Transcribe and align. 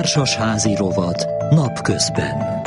Társasházi 0.00 0.74
rovat 0.74 1.26
napközben. 1.50 2.59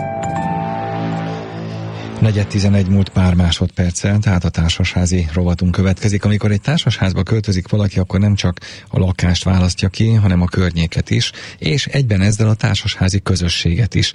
Negyed 2.24 2.48
11 2.48 2.88
múlt 2.88 3.10
pár 3.10 3.34
másodperccel, 3.34 4.20
tehát 4.20 4.44
a 4.44 4.50
társasházi 4.50 5.28
rovatunk 5.34 5.72
következik. 5.72 6.26
Amikor 6.26 6.52
egy 6.52 6.62
társasházba 6.62 7.24
költözik 7.24 7.68
valaki, 7.68 8.00
akkor 8.00 8.20
nem 8.20 8.36
csak 8.36 8.60
a 8.88 9.00
lakást 9.00 9.44
választja 9.44 9.90
ki, 9.90 10.14
hanem 10.14 10.42
a 10.42 10.46
környéket 10.46 11.10
is, 11.10 11.32
és 11.58 11.86
egyben 11.86 12.22
ezzel 12.22 12.50
a 12.50 12.54
társasházi 12.54 13.22
közösséget 13.22 13.96
is. 13.96 14.12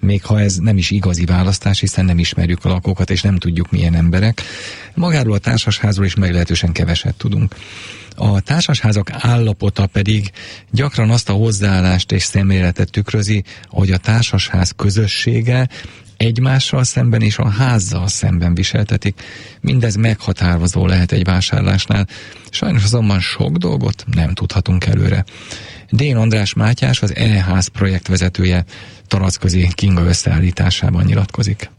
Még 0.00 0.24
ha 0.24 0.40
ez 0.40 0.56
nem 0.56 0.76
is 0.76 0.90
igazi 0.90 1.24
választás, 1.24 1.80
hiszen 1.80 2.04
nem 2.04 2.18
ismerjük 2.18 2.64
a 2.64 2.68
lakókat, 2.68 3.10
és 3.10 3.22
nem 3.22 3.36
tudjuk 3.36 3.70
milyen 3.70 3.94
emberek. 3.94 4.42
Magáról 4.94 5.34
a 5.34 5.38
társasházról 5.38 6.06
is 6.06 6.14
meglehetősen 6.14 6.72
keveset 6.72 7.14
tudunk. 7.14 7.54
A 8.16 8.40
társasházak 8.40 9.10
állapota 9.12 9.86
pedig 9.86 10.30
gyakran 10.70 11.10
azt 11.10 11.28
a 11.28 11.32
hozzáállást 11.32 12.12
és 12.12 12.22
szemléletet 12.22 12.90
tükrözi, 12.90 13.44
hogy 13.66 13.90
a 13.90 13.98
társasház 13.98 14.72
közössége 14.76 15.68
egymással 16.18 16.84
szemben 16.84 17.22
és 17.22 17.38
a 17.38 17.48
házzal 17.48 18.08
szemben 18.08 18.54
viseltetik. 18.54 19.22
Mindez 19.60 19.94
meghatározó 19.94 20.86
lehet 20.86 21.12
egy 21.12 21.24
vásárlásnál. 21.24 22.06
Sajnos 22.50 22.84
azonban 22.84 23.20
sok 23.20 23.56
dolgot 23.56 24.04
nem 24.14 24.34
tudhatunk 24.34 24.86
előre. 24.86 25.24
Dén 25.90 26.16
András 26.16 26.54
Mátyás, 26.54 27.02
az 27.02 27.14
E-ház 27.14 27.66
projektvezetője 27.66 28.64
Taracközi 29.06 29.68
Kinga 29.74 30.02
összeállításában 30.02 31.04
nyilatkozik. 31.04 31.70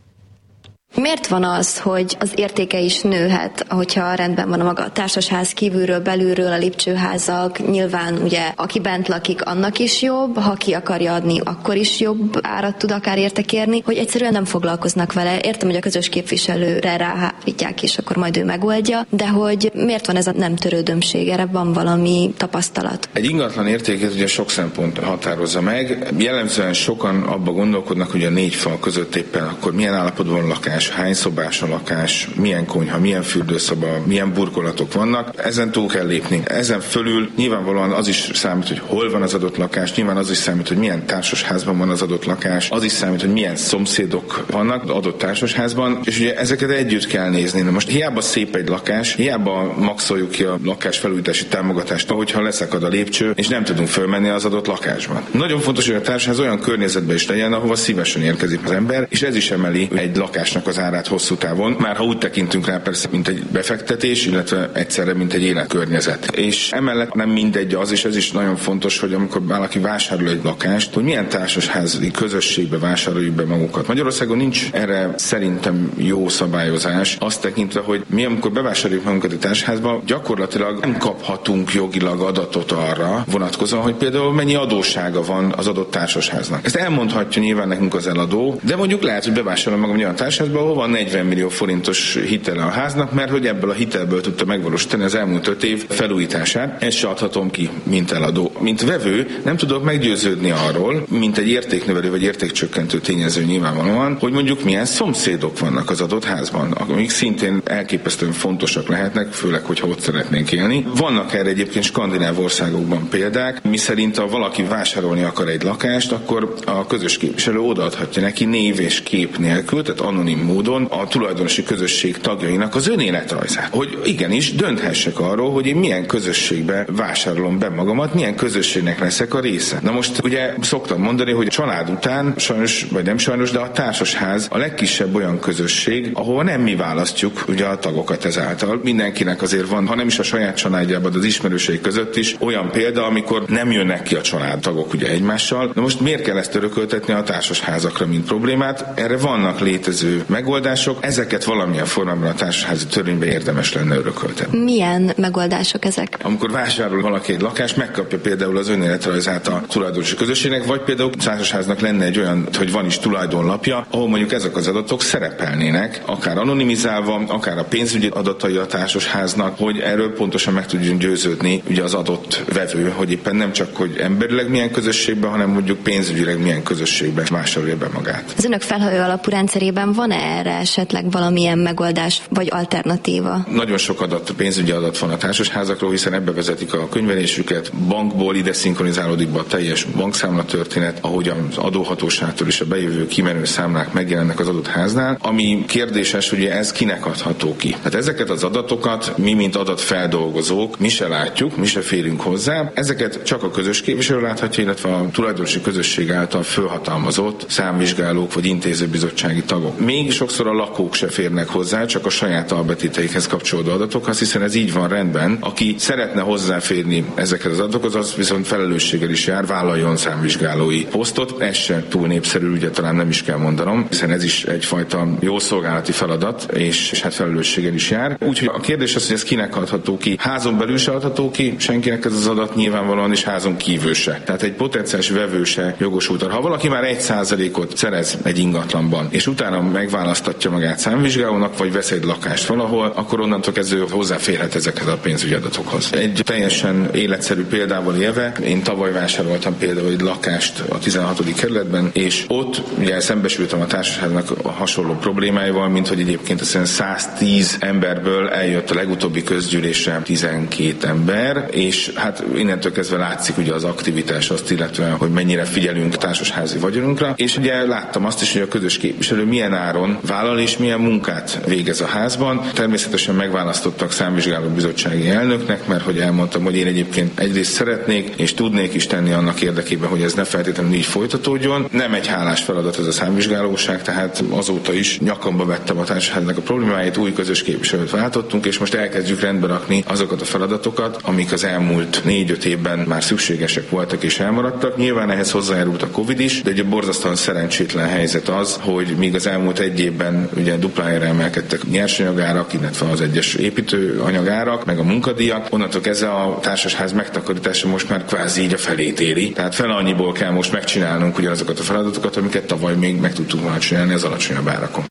Miért 0.95 1.27
van 1.27 1.43
az, 1.43 1.79
hogy 1.79 2.17
az 2.20 2.31
értéke 2.35 2.79
is 2.79 3.02
nőhet, 3.02 3.66
hogyha 3.70 4.13
rendben 4.13 4.49
van 4.49 4.59
a 4.59 4.63
maga 4.63 4.84
a 4.84 4.91
társasház 4.91 5.52
kívülről, 5.52 5.99
belülről, 5.99 6.52
a 6.52 6.57
lépcsőházak, 6.57 7.70
nyilván 7.70 8.17
ugye 8.23 8.52
aki 8.55 8.80
bent 8.80 9.07
lakik, 9.07 9.45
annak 9.45 9.80
is 9.80 10.02
jobb, 10.02 10.38
ha 10.38 10.53
ki 10.53 10.73
akarja 10.73 11.13
adni, 11.13 11.39
akkor 11.44 11.75
is 11.75 11.99
jobb 11.99 12.39
árat 12.41 12.77
tud 12.77 12.91
akár 12.91 13.17
érte 13.17 13.41
kérni, 13.41 13.81
hogy 13.86 13.97
egyszerűen 13.97 14.31
nem 14.31 14.45
foglalkoznak 14.45 15.13
vele. 15.13 15.39
Értem, 15.39 15.67
hogy 15.67 15.78
a 15.78 15.81
közös 15.81 16.09
képviselőre 16.09 16.97
ráhárítják, 16.97 17.83
és 17.83 17.97
akkor 17.97 18.17
majd 18.17 18.38
ő 18.38 18.45
megoldja, 18.45 19.06
de 19.09 19.28
hogy 19.28 19.72
miért 19.73 20.06
van 20.06 20.16
ez 20.16 20.28
a 20.28 20.33
nem 20.35 20.56
törődömség, 20.56 21.28
erre 21.28 21.45
van 21.45 21.73
valami 21.73 22.33
tapasztalat? 22.38 23.09
Egy 23.13 23.25
ingatlan 23.25 23.67
értéket 23.67 24.13
ugye 24.13 24.28
sok 24.28 24.50
szempont 24.50 24.97
határozza 25.00 25.61
meg. 25.61 26.13
Jellemzően 26.17 26.73
sokan 26.73 27.23
abba 27.23 27.52
gondolkodnak, 27.52 28.11
hogy 28.11 28.23
a 28.23 28.30
négy 28.30 28.56
fal 28.56 28.80
között 28.80 29.16
éppen 29.16 29.44
akkor 29.44 29.73
milyen 29.73 29.94
állapotban 29.94 30.47
lakás 30.47 30.78
lakás, 30.80 30.97
hány 30.97 31.13
szobás 31.13 31.61
a 31.61 31.67
lakás, 31.67 32.27
milyen 32.35 32.66
konyha, 32.66 32.99
milyen 32.99 33.22
fürdőszoba, 33.22 34.02
milyen 34.05 34.33
burkolatok 34.33 34.94
vannak, 34.94 35.33
ezen 35.38 35.72
túl 35.72 35.88
kell 35.88 36.05
lépni. 36.05 36.41
Ezen 36.45 36.80
fölül 36.80 37.30
nyilvánvalóan 37.35 37.91
az 37.91 38.08
is 38.08 38.30
számít, 38.33 38.67
hogy 38.67 38.81
hol 38.85 39.11
van 39.11 39.22
az 39.22 39.33
adott 39.33 39.57
lakás, 39.57 39.94
nyilván 39.95 40.17
az 40.17 40.30
is 40.30 40.38
számít, 40.38 40.67
hogy 40.67 40.77
milyen 40.77 41.05
társasházban 41.05 41.77
van 41.77 41.89
az 41.89 42.02
adott 42.02 42.25
lakás, 42.25 42.69
az 42.69 42.83
is 42.83 42.91
számít, 42.91 43.22
hogy 43.22 43.31
milyen 43.31 43.55
szomszédok 43.55 44.45
vannak 44.52 44.83
az 44.83 44.89
adott 44.89 45.17
társasházban, 45.17 46.00
és 46.03 46.19
ugye 46.19 46.35
ezeket 46.35 46.69
együtt 46.69 47.07
kell 47.07 47.30
nézni. 47.30 47.61
Na 47.61 47.72
most 47.72 47.89
hiába 47.89 48.22
szép 48.22 48.55
egy 48.55 48.67
lakás, 48.67 49.16
hiába 49.16 49.73
maxoljuk 49.77 50.31
ki 50.31 50.44
a 50.44 50.59
lakás 50.63 50.97
felújítási 50.97 51.45
támogatást, 51.45 52.09
hogyha 52.09 52.41
leszakad 52.41 52.83
a 52.83 52.88
lépcső, 52.88 53.31
és 53.35 53.47
nem 53.47 53.63
tudunk 53.63 53.88
fölmenni 53.88 54.30
az 54.30 54.45
adott 54.45 54.67
lakásban. 54.67 55.23
Nagyon 55.31 55.59
fontos, 55.59 55.85
hogy 55.88 55.95
a 55.95 56.02
társasház 56.02 56.39
olyan 56.39 56.59
környezetben 56.59 57.16
is 57.16 57.27
legyen, 57.27 57.53
ahova 57.53 57.75
szívesen 57.75 58.22
érkezik 58.22 58.59
az 58.66 58.72
ember, 58.72 59.07
és 59.09 59.22
ez 59.22 59.35
is 59.35 59.52
emeli 59.52 59.89
egy 59.95 60.16
lakásnak 60.16 60.67
az 60.70 60.80
árát 60.80 61.08
hosszú 61.08 61.36
távon, 61.36 61.75
már 61.80 61.95
ha 61.95 62.03
úgy 62.03 62.17
tekintünk 62.17 62.66
rá 62.66 62.78
persze, 62.78 63.08
mint 63.12 63.28
egy 63.28 63.44
befektetés, 63.52 64.25
illetve 64.25 64.70
egyszerre, 64.73 65.14
mint 65.14 65.34
egy 65.34 65.44
életkörnyezet. 65.44 66.36
És 66.36 66.72
emellett 66.72 67.14
nem 67.14 67.30
mindegy 67.30 67.73
az, 67.73 67.92
és 67.92 68.06
ez 68.06 68.16
is 68.16 68.31
nagyon 68.31 68.56
fontos, 68.56 69.00
hogy 69.00 69.14
amikor 69.14 69.45
valaki 69.45 69.80
vásárol 69.80 70.30
egy 70.30 70.44
lakást, 70.44 70.94
hogy 70.94 71.03
milyen 71.03 71.30
társasházi 71.30 72.12
közösségbe 72.12 72.78
vásároljuk 72.78 73.36
be 73.36 73.45
magukat. 73.45 73.88
Magyarországon 73.88 74.38
nincs 74.38 74.70
erre 74.72 75.14
szerintem 75.16 75.92
jó 75.97 76.28
szabályozás, 76.28 77.16
azt 77.20 77.41
tekintve, 77.41 77.79
hogy 77.79 78.03
mi 78.09 78.25
amikor 78.25 78.52
bevásároljuk 78.52 79.03
magunkat 79.03 79.34
a 79.34 79.38
társházba, 79.38 80.02
gyakorlatilag 80.06 80.79
nem 80.79 80.97
kaphatunk 80.97 81.74
jogilag 81.74 82.22
adatot 82.22 82.72
arra 82.72 83.25
vonatkozóan, 83.31 83.84
hogy 83.84 83.96
például 83.96 84.34
mennyi 84.34 84.56
adósága 84.56 85.24
van 85.24 85.53
az 85.58 85.68
adott 85.68 85.91
társasháznak. 85.91 86.66
Ezt 86.66 86.75
elmondhatja 86.75 87.41
nyilván 87.41 87.68
nekünk 87.68 87.94
az 87.94 88.08
eladó, 88.08 88.59
de 88.63 88.75
mondjuk 88.75 89.02
lehet, 89.02 89.24
hogy 89.24 89.34
bevásárolom 89.34 89.79
magam 89.79 89.97
olyan 89.97 90.16
társházba, 90.16 90.59
ahol 90.59 90.74
van 90.74 90.90
40 90.90 91.25
millió 91.25 91.50
forintos 91.50 92.20
hitele 92.28 92.64
a 92.64 92.70
háznak, 92.70 93.14
mert 93.14 93.30
hogy 93.30 93.46
ebből 93.46 93.70
a 93.70 93.74
hitelből 93.74 94.22
tudta 94.22 94.46
megvalósítani 94.46 95.03
az 95.03 95.16
elmúlt 95.16 95.47
öt 95.47 95.64
év 95.64 95.86
felújítását. 95.90 96.84
Ezt 96.84 96.97
se 96.97 97.08
adhatom 97.08 97.52
ki, 97.52 97.70
mint 97.84 98.12
eladó. 98.12 98.52
Mint 98.59 98.81
vevő 98.81 99.28
nem 99.44 99.58
tudok 99.58 99.84
meggyőződni 99.84 100.52
arról, 100.52 101.06
mint 101.09 101.38
egy 101.38 101.47
értéknövelő 101.47 102.09
vagy 102.09 102.24
értékcsökkentő 102.24 103.00
tényező 103.00 103.44
nyilvánvalóan, 103.44 104.18
hogy 104.20 104.31
mondjuk 104.31 104.64
milyen 104.64 104.86
szomszédok 104.86 105.59
vannak 105.59 105.90
az 105.90 106.02
adott 106.02 106.24
házban, 106.24 106.72
amik 106.72 107.09
szintén 107.09 107.62
elképesztően 107.64 108.31
fontosak 108.31 108.88
lehetnek, 108.88 109.31
főleg, 109.31 109.64
hogyha 109.64 109.88
ott 109.88 110.00
szeretnénk 110.00 110.52
élni. 110.52 110.86
Vannak 110.96 111.34
erre 111.34 111.50
egyébként 111.50 111.86
skandináv 111.86 112.40
országokban 112.40 113.08
példák, 113.09 113.64
mi 113.64 113.78
szerint 113.78 114.18
ha 114.18 114.28
valaki 114.28 114.64
vásárolni 114.64 115.24
akar 115.24 115.47
egy 115.47 115.64
lakást, 115.64 116.12
akkor 116.12 116.53
a 116.66 116.86
közös 116.86 117.18
képviselő 117.18 117.59
odaadhatja 117.59 118.22
neki 118.22 118.46
név 118.46 118.80
és 118.80 119.02
kép 119.02 119.38
nélkül, 119.38 119.84
tehát 119.84 120.00
anonim 120.00 120.48
módon 120.49 120.83
a 120.83 121.07
tulajdonosi 121.07 121.63
közösség 121.63 122.17
tagjainak 122.17 122.75
az 122.75 122.87
önéletrajzát. 122.87 123.69
Hogy 123.71 123.99
igenis 124.03 124.55
dönthessek 124.55 125.19
arról, 125.19 125.51
hogy 125.51 125.65
én 125.65 125.75
milyen 125.75 126.05
közösségbe 126.05 126.85
vásárolom 126.87 127.59
be 127.59 127.69
magamat, 127.69 128.13
milyen 128.13 128.35
közösségnek 128.35 128.99
leszek 128.99 129.33
a 129.33 129.39
része. 129.39 129.79
Na 129.83 129.91
most 129.91 130.23
ugye 130.23 130.53
szoktam 130.61 131.01
mondani, 131.01 131.31
hogy 131.31 131.47
a 131.47 131.49
család 131.49 131.89
után 131.89 132.33
sajnos, 132.37 132.85
vagy 132.91 133.05
nem 133.05 133.17
sajnos, 133.17 133.51
de 133.51 133.59
a 133.59 133.71
társasház 133.71 134.47
a 134.51 134.57
legkisebb 134.57 135.15
olyan 135.15 135.39
közösség, 135.39 136.09
ahova 136.13 136.43
nem 136.43 136.61
mi 136.61 136.75
választjuk 136.75 137.43
ugye 137.47 137.66
a 137.66 137.79
tagokat 137.79 138.25
ezáltal. 138.25 138.79
Mindenkinek 138.83 139.41
azért 139.41 139.67
van, 139.67 139.87
ha 139.87 139.95
nem 139.95 140.07
is 140.07 140.19
a 140.19 140.23
saját 140.23 140.55
családjában, 140.55 141.13
az 141.16 141.25
ismerőség 141.25 141.81
között 141.81 142.16
is 142.16 142.35
olyan 142.39 142.69
példa, 142.71 143.05
amikor 143.05 143.43
nem 143.47 143.71
jönnek 143.71 144.03
ki 144.03 144.16
a 144.16 144.21
családtagok 144.21 144.93
ugye 144.93 145.07
egymással. 145.07 145.71
Na 145.75 145.81
most 145.81 145.99
miért 145.99 146.23
kell 146.23 146.37
ezt 146.37 146.55
örököltetni 146.55 147.13
a 147.13 147.23
társasházakra, 147.23 148.05
mint 148.05 148.25
problémát? 148.25 148.99
Erre 148.99 149.17
vannak 149.17 149.59
létező 149.59 150.23
megoldások, 150.39 151.05
ezeket 151.05 151.44
valamilyen 151.44 151.85
formában 151.85 152.29
a 152.29 152.33
társasházi 152.33 152.85
törvénybe 152.85 153.25
érdemes 153.25 153.73
lenne 153.73 153.95
örökölteni. 153.95 154.63
Milyen 154.63 155.11
megoldások 155.16 155.85
ezek? 155.85 156.17
Amikor 156.23 156.51
vásárol 156.51 157.01
valaki 157.01 157.33
egy 157.33 157.41
lakást, 157.41 157.77
megkapja 157.77 158.19
például 158.19 158.57
az 158.57 158.69
önéletrajzát 158.69 159.47
a 159.47 159.63
tulajdonosi 159.67 160.16
közösségnek, 160.16 160.66
vagy 160.66 160.81
például 160.81 161.09
társasháznak 161.09 161.79
lenne 161.79 162.05
egy 162.05 162.17
olyan, 162.19 162.47
hogy 162.57 162.72
van 162.72 162.85
is 162.85 162.97
tulajdonlapja, 162.99 163.85
ahol 163.89 164.07
mondjuk 164.07 164.31
ezek 164.31 164.55
az 164.55 164.67
adatok 164.67 165.01
szerepelnének, 165.01 166.01
akár 166.05 166.38
anonimizálva, 166.38 167.23
akár 167.28 167.57
a 167.57 167.63
pénzügyi 167.63 168.09
adatai 168.13 168.55
a 168.55 168.66
társasháznak, 168.66 169.57
hogy 169.57 169.79
erről 169.79 170.13
pontosan 170.13 170.53
meg 170.53 170.66
tudjunk 170.66 170.99
győződni 170.99 171.63
ugye 171.69 171.83
az 171.83 171.94
adott 171.94 172.44
vevő, 172.53 172.94
hogy 172.95 173.11
éppen 173.11 173.35
nem 173.35 173.51
csak, 173.51 173.75
hogy 173.75 173.97
emberileg 173.97 174.49
milyen 174.49 174.72
közösségben, 174.72 175.29
hanem 175.29 175.49
mondjuk 175.49 175.79
pénzügyileg 175.83 176.41
milyen 176.41 176.63
közösségben 176.63 177.25
vásárolja 177.29 177.78
be 177.78 177.88
magát. 177.94 178.33
Az 178.38 178.45
önök 178.45 178.61
felhajó 178.61 179.01
alapú 179.01 179.29
rendszerében 179.29 179.94
van-e 179.94 180.28
erre 180.38 180.57
esetleg 180.57 181.12
valamilyen 181.12 181.57
megoldás 181.57 182.22
vagy 182.29 182.47
alternatíva? 182.51 183.45
Nagyon 183.51 183.78
sok 183.78 184.01
adat, 184.01 184.31
pénzügyi 184.31 184.72
adat 184.72 184.97
van 184.97 185.09
a 185.09 185.17
társasházakról, 185.17 185.91
hiszen 185.91 186.13
ebbe 186.13 186.31
vezetik 186.31 186.73
a 186.73 186.90
könyvelésüket, 186.90 187.73
bankból 187.88 188.35
ide 188.35 188.53
szinkronizálódik 188.53 189.29
be 189.29 189.40
a 189.40 189.45
teljes 189.45 189.84
bankszámla 189.84 190.45
történet, 190.45 190.97
ahogy 191.01 191.28
az 191.28 191.57
adóhatóságtól 191.57 192.47
is 192.47 192.62
a 192.62 192.66
bejövő 192.66 193.07
kimenő 193.07 193.45
számlák 193.45 193.94
megjelennek 193.94 194.40
az 194.40 194.47
adott 194.47 194.67
háznál, 194.67 195.17
ami 195.22 195.63
kérdéses, 195.67 196.29
hogy 196.29 196.46
ez 196.46 196.72
kinek 196.72 197.06
adható 197.06 197.56
ki. 197.56 197.75
Hát 197.84 197.96
ezeket 197.96 198.29
az 198.29 198.44
adatokat 198.44 199.17
mi, 199.17 199.34
mint 199.34 199.56
adatfeldolgozók, 199.56 200.79
mi 200.79 200.90
se 200.90 201.07
látjuk, 201.07 201.57
mi 201.57 201.66
se 201.66 201.81
férünk 201.81 202.22
hozzá. 202.22 202.72
Ezeket 202.73 203.23
csak 203.23 203.44
a 203.44 203.51
közös 203.51 203.81
képviselő 203.81 204.22
láthatja, 204.22 204.63
illetve 204.63 204.90
a 204.90 205.09
tulajdonosi 205.11 205.61
közösség 205.61 206.11
által 206.11 206.43
fölhatalmazott 206.43 207.46
számvizsgálók 207.49 208.34
vagy 208.34 208.46
intézőbizottsági 208.46 209.43
tagok. 209.43 209.79
Még 209.79 210.09
sokszor 210.11 210.47
a 210.47 210.53
lakók 210.53 210.94
se 210.94 211.08
férnek 211.08 211.50
hozzá, 211.50 211.85
csak 211.85 212.06
a 212.06 212.09
saját 212.09 212.52
albetéteikhez 212.52 213.28
kapcsolódó 213.28 213.72
adatokhoz, 213.72 214.20
hiszen 214.20 214.41
ez 214.41 214.56
így 214.56 214.73
van 214.73 214.88
rendben. 214.88 215.38
Aki 215.40 215.76
szeretne 215.78 216.22
hozzáférni 216.22 217.06
ezekhez 217.16 217.52
az 217.52 217.59
adatokhoz, 217.59 217.96
az 217.96 218.16
viszont 218.16 218.47
felelősséggel 218.47 219.09
is 219.09 219.28
jár, 219.28 219.46
vállaljon 219.46 219.97
számvizsgálói 219.97 220.85
posztot. 220.85 221.41
Ez 221.41 221.56
se 221.56 221.84
túl 221.90 222.08
népszerű, 222.08 222.52
ugye 222.52 222.70
talán 222.70 222.96
nem 222.96 223.09
is 223.09 223.23
kell 223.23 223.38
mondanom, 223.38 223.85
hiszen 223.90 224.11
ez 224.11 224.23
is 224.23 224.44
egyfajta 224.44 225.08
jó 225.20 225.40
szolgálati 225.40 225.91
feladat, 225.91 226.52
és, 226.53 226.91
és 226.91 227.02
hát 227.02 227.14
felelősséggel 227.14 227.73
is 227.73 227.90
jár. 227.90 228.17
Úgyhogy 228.22 228.50
a 228.53 228.59
kérdés 228.59 228.96
az, 228.96 229.05
hogy 229.05 229.16
ez 229.16 229.23
kinek 229.23 229.55
adható 229.55 229.97
ki. 229.97 230.16
Házon 230.20 230.58
belül 230.58 230.78
se 230.78 230.91
adható 230.91 231.32
ki, 231.32 231.55
senkinek 231.58 232.05
ez 232.05 232.14
az 232.14 232.28
adat 232.28 232.55
nyilvánvalóan, 232.55 233.12
és 233.12 233.23
házon 233.23 233.58
kívül 233.58 233.94
se. 233.94 234.22
Tehát 234.26 234.41
egy 234.41 234.53
potenciális 234.53 235.09
vevő 235.09 235.44
se 235.44 235.76
jogosult. 235.79 236.23
Ha 236.23 236.41
valaki 236.41 236.67
már 236.67 236.84
egy 236.84 237.00
százalékot 237.00 237.78
szerez 237.78 238.17
egy 238.23 238.38
ingatlanban, 238.40 239.08
és 239.09 239.28
utána 239.28 239.62
megváltozik 239.62 239.98
választatja 239.99 240.51
magát 240.51 240.79
számvizsgálónak, 240.79 241.57
vagy 241.57 241.72
vesz 241.72 241.91
egy 241.91 242.03
lakást 242.03 242.46
valahol, 242.46 242.91
akkor 242.96 243.19
onnantól 243.19 243.53
kezdve 243.53 243.85
hozzáférhet 243.91 244.55
ezekhez 244.55 244.87
a 244.87 244.97
pénzügyi 244.97 245.34
adatokhoz. 245.34 245.90
Egy 245.93 246.22
teljesen 246.25 246.90
életszerű 246.93 247.46
példával 247.46 247.96
élve, 247.96 248.34
én 248.43 248.63
tavaly 248.63 248.91
vásároltam 248.91 249.57
például 249.57 249.91
egy 249.91 250.01
lakást 250.01 250.63
a 250.69 250.79
16. 250.79 251.34
kerületben, 251.35 251.90
és 251.93 252.25
ott 252.28 252.61
ugye 252.78 252.99
szembesültem 252.99 253.61
a 253.61 253.66
társaságnak 253.66 254.31
a 254.41 254.49
hasonló 254.49 254.93
problémáival, 254.93 255.69
mint 255.69 255.87
hogy 255.87 255.99
egyébként 255.99 256.41
azt 256.41 256.65
110 256.65 257.57
emberből 257.60 258.29
eljött 258.29 258.72
a 258.72 258.75
legutóbbi 258.75 259.24
közgyűlésre 259.24 260.01
12 260.03 260.88
ember, 260.88 261.48
és 261.51 261.91
hát 261.95 262.24
innentől 262.36 262.72
kezdve 262.72 262.98
látszik 262.98 263.38
ugye 263.38 263.53
az 263.53 263.63
aktivitás 263.63 264.29
azt 264.29 264.51
illetve, 264.51 264.89
hogy 264.89 265.10
mennyire 265.10 265.43
figyelünk 265.43 265.98
társasházi 265.98 266.57
vagyonunkra, 266.57 267.13
és 267.15 267.38
ugye 267.38 267.65
láttam 267.65 268.05
azt 268.05 268.22
is, 268.22 268.34
hogy 268.34 268.41
a 268.41 268.48
közös 268.48 268.77
képviselő 268.77 269.25
milyen 269.25 269.53
áron 269.53 269.88
vállal 270.01 270.39
és 270.39 270.58
milyen 270.58 270.80
munkát 270.80 271.39
végez 271.48 271.82
a 271.82 271.86
házban. 271.86 272.41
Természetesen 272.53 273.15
megválasztottak 273.15 273.91
számvizsgáló 273.91 274.48
bizottsági 274.48 275.10
elnöknek, 275.10 275.68
mert 275.68 275.84
hogy 275.84 275.98
elmondtam, 275.98 276.44
hogy 276.44 276.56
én 276.56 276.68
egyébként 276.68 277.20
egyrészt 277.20 277.51
szeretnék 277.51 278.13
és 278.15 278.34
tudnék 278.34 278.74
is 278.74 278.88
tenni 278.88 279.12
annak 279.12 279.41
érdekében, 279.41 279.89
hogy 279.89 280.01
ez 280.01 280.13
ne 280.13 280.24
feltétlenül 280.24 280.74
így 280.74 280.86
folytatódjon. 280.86 281.68
Nem 281.72 281.94
egy 281.94 282.08
hálás 282.08 282.41
feladat 282.41 282.80
ez 282.80 282.86
a 282.86 282.91
számvizsgálóság, 282.91 283.82
tehát 283.82 284.24
azóta 284.30 284.74
is 284.74 285.00
nyakamba 285.00 285.46
vettem 285.46 285.77
a 285.77 285.84
társaságnak 285.84 286.38
a 286.38 286.41
problémáit, 286.41 286.98
új 286.98 287.13
közös 287.13 287.44
képviselőt 287.44 287.89
váltottunk, 287.89 288.46
és 288.46 288.58
most 288.58 288.74
elkezdjük 288.74 289.20
rendbe 289.20 289.48
rakni 289.48 289.84
azokat 289.88 290.22
a 290.22 290.25
feladatokat, 290.25 291.00
amik 291.03 291.32
az 291.32 291.44
elmúlt 291.44 292.01
négy-öt 292.03 292.46
évben 292.46 292.80
már 292.80 293.03
szükségesek 293.03 293.70
voltak 293.70 294.03
és 294.03 294.20
elmaradtak. 294.20 294.77
Nyilván 294.77 295.12
ehhez 295.12 295.32
hozzájárult 295.32 295.82
a 295.82 295.88
Covid 295.88 296.20
is, 296.20 296.41
de 296.41 296.50
egy 296.50 296.65
borzasztóan 296.65 297.15
szerencsétlen 297.15 297.88
helyzet 297.88 298.27
az, 298.27 298.60
hogy 298.62 298.96
míg 298.98 299.15
az 299.15 299.27
elmúlt 299.27 299.60
egy 299.60 299.78
évben 299.79 300.29
ugye 300.36 300.58
duplájára 300.58 301.05
emelkedtek 301.05 301.63
nyersanyagárak, 301.63 302.53
illetve 302.53 302.89
az 302.89 303.01
egyes 303.01 303.34
építőanyagárak, 303.34 304.65
meg 304.65 304.79
a 304.79 304.84
munkadíjak, 304.84 305.48
onnantól 305.50 305.81
kezdve 305.81 306.10
a 306.10 306.39
társasház 306.39 306.93
megtakarítása 306.93 307.67
most 307.67 307.89
már 307.89 308.05
kvázi 308.05 308.41
így 308.41 308.53
a 308.53 308.58
felét 308.58 309.00
éri. 309.00 309.31
Tehát 309.31 309.55
fel 309.55 309.70
annyiból 309.70 310.12
kell 310.12 310.31
most 310.31 310.51
megcsinálnunk 310.51 311.17
ugyanazokat 311.17 311.60
a 311.60 311.63
feladatokat, 311.63 312.17
amiket 312.17 312.46
tavaly 312.46 312.75
még 312.75 313.00
meg 313.00 313.13
tudtunk 313.13 313.43
volna 313.43 313.60
csinálni 313.60 313.93
az 313.93 314.03
alacsonyabb 314.03 314.48
árakon. 314.48 314.86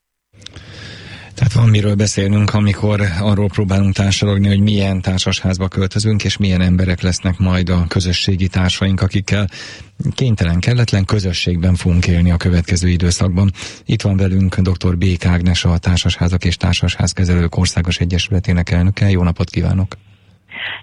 Tehát 1.49 1.62
van 1.62 1.73
miről 1.73 1.95
beszélnünk, 1.95 2.55
amikor 2.55 3.00
arról 3.21 3.49
próbálunk 3.49 3.95
társadalogni, 3.95 4.49
hogy 4.49 4.61
milyen 4.61 5.00
társasházba 5.00 5.69
költözünk, 5.69 6.25
és 6.25 6.37
milyen 6.37 6.61
emberek 6.61 7.00
lesznek 7.00 7.39
majd 7.39 7.69
a 7.69 7.87
közösségi 7.89 8.49
társaink, 8.49 9.00
akikkel 9.00 9.47
kénytelen, 10.15 10.61
kelletlen 10.61 11.05
közösségben 11.05 11.75
fogunk 11.75 12.06
élni 12.06 12.31
a 12.31 12.37
következő 12.37 12.89
időszakban. 12.89 13.50
Itt 13.85 14.03
van 14.03 14.17
velünk 14.17 14.56
dr. 14.56 14.97
B. 14.97 15.05
Ágnes, 15.27 15.65
a 15.65 15.79
Társasházak 15.79 16.45
és 16.45 16.56
Társasházkezelők 16.56 17.56
Országos 17.56 17.99
Egyesületének 17.99 18.71
elnöke. 18.71 19.11
Jó 19.11 19.23
napot 19.23 19.50
kívánok! 19.50 19.97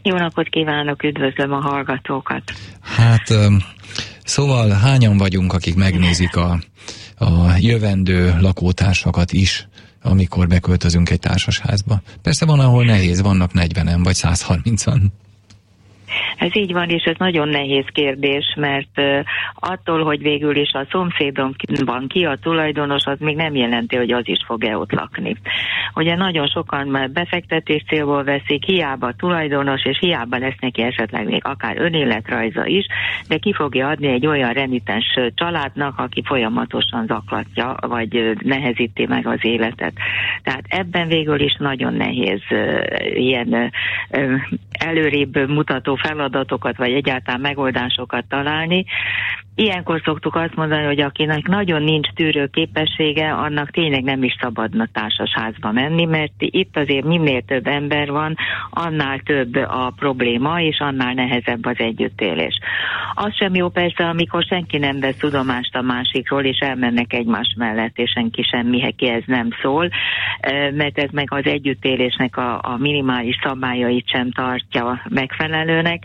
Jó 0.01 0.17
napot 0.17 0.49
kívánok, 0.49 1.03
üdvözlöm 1.03 1.51
a 1.51 1.59
hallgatókat! 1.59 2.43
Hát, 2.81 3.33
szóval 4.23 4.69
hányan 4.69 5.17
vagyunk, 5.17 5.53
akik 5.53 5.75
megnézik 5.75 6.35
a, 6.35 6.59
a 7.17 7.55
jövendő 7.57 8.35
lakótársakat 8.39 9.31
is 9.31 9.67
amikor 10.05 10.47
beköltözünk 10.47 11.09
egy 11.09 11.19
társasházba. 11.19 12.01
Persze 12.21 12.45
van, 12.45 12.59
ahol 12.59 12.85
nehéz, 12.85 13.21
vannak 13.21 13.51
40-en 13.53 13.99
vagy 14.03 14.17
130-an. 14.21 15.01
Ez 16.37 16.55
így 16.55 16.73
van, 16.73 16.89
és 16.89 17.03
ez 17.03 17.15
nagyon 17.17 17.47
nehéz 17.47 17.85
kérdés, 17.91 18.55
mert 18.57 19.01
attól, 19.53 20.03
hogy 20.03 20.21
végül 20.21 20.55
is 20.55 20.71
a 20.71 20.85
szomszédomban 20.91 22.07
ki 22.07 22.25
a 22.25 22.37
tulajdonos, 22.41 23.05
az 23.05 23.19
még 23.19 23.35
nem 23.35 23.55
jelenti, 23.55 23.95
hogy 23.95 24.11
az 24.11 24.27
is 24.27 24.43
fog-e 24.45 24.77
ott 24.77 24.91
lakni. 24.91 25.35
Ugye 25.95 26.15
nagyon 26.15 26.47
sokan 26.47 26.87
már 26.87 27.11
befektetés 27.11 27.83
célból 27.87 28.23
veszik, 28.23 28.63
hiába 28.65 29.11
tulajdonos, 29.11 29.85
és 29.85 29.97
hiába 29.99 30.37
lesz 30.37 30.59
neki 30.59 30.81
esetleg 30.81 31.25
még 31.25 31.41
akár 31.45 31.77
önéletrajza 31.79 32.65
is, 32.65 32.85
de 33.27 33.37
ki 33.37 33.53
fogja 33.53 33.87
adni 33.87 34.07
egy 34.07 34.25
olyan 34.25 34.53
renitens 34.53 35.19
családnak, 35.33 35.99
aki 35.99 36.21
folyamatosan 36.25 37.05
zaklatja, 37.05 37.75
vagy 37.87 38.35
nehezíti 38.43 39.05
meg 39.05 39.27
az 39.27 39.39
életet. 39.41 39.93
Tehát 40.43 40.63
ebben 40.67 41.07
végül 41.07 41.39
is 41.39 41.55
nagyon 41.59 41.93
nehéz 41.93 42.41
ilyen 43.13 43.71
előrébb 44.77 45.49
mutató 45.49 45.95
feladatokat, 45.95 46.77
vagy 46.77 46.91
egyáltalán 46.91 47.41
megoldásokat 47.41 48.25
találni. 48.29 48.85
Ilyenkor 49.57 50.01
szoktuk 50.05 50.35
azt 50.35 50.55
mondani, 50.55 50.85
hogy 50.85 50.99
akinek 50.99 51.47
nagyon 51.47 51.83
nincs 51.83 52.07
tűrő 52.07 52.47
képessége, 52.47 53.33
annak 53.33 53.71
tényleg 53.71 54.03
nem 54.03 54.23
is 54.23 54.35
szabadna 54.41 54.87
társasházba 54.93 55.71
menni, 55.71 56.05
mert 56.05 56.33
itt 56.37 56.77
azért 56.77 57.05
minél 57.05 57.41
több 57.41 57.67
ember 57.67 58.11
van, 58.11 58.35
annál 58.69 59.19
több 59.19 59.55
a 59.55 59.93
probléma, 59.95 60.61
és 60.61 60.79
annál 60.79 61.13
nehezebb 61.13 61.65
az 61.65 61.75
együttélés. 61.77 62.59
Az 63.13 63.35
sem 63.35 63.55
jó 63.55 63.69
persze, 63.69 64.03
amikor 64.03 64.43
senki 64.43 64.77
nem 64.77 64.99
vesz 64.99 65.17
tudomást 65.17 65.75
a 65.75 65.81
másikról, 65.81 66.43
és 66.43 66.57
elmennek 66.59 67.13
egymás 67.13 67.55
mellett, 67.57 67.97
és 67.97 68.11
senki 68.11 68.43
semmihez 68.43 69.23
nem 69.25 69.47
szól, 69.61 69.89
mert 70.73 70.97
ez 70.97 71.09
meg 71.11 71.27
az 71.31 71.45
együttélésnek 71.45 72.37
a, 72.37 72.59
a 72.61 72.77
minimális 72.77 73.39
szabályait 73.43 74.09
sem 74.09 74.31
tartja 74.71 75.01
megfelelőnek. 75.09 76.03